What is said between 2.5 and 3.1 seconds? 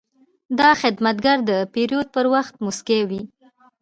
موسکی